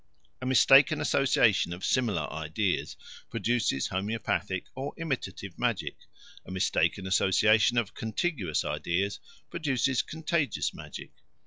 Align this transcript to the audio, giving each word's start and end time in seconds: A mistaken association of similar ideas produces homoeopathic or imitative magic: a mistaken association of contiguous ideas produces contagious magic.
A 0.41 0.47
mistaken 0.47 0.99
association 0.99 1.71
of 1.73 1.85
similar 1.85 2.27
ideas 2.33 2.97
produces 3.29 3.89
homoeopathic 3.89 4.65
or 4.73 4.95
imitative 4.97 5.59
magic: 5.59 5.95
a 6.43 6.49
mistaken 6.49 7.05
association 7.05 7.77
of 7.77 7.93
contiguous 7.93 8.65
ideas 8.65 9.19
produces 9.51 10.01
contagious 10.01 10.73
magic. 10.73 11.11